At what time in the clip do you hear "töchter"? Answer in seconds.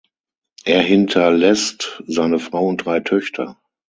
3.01-3.59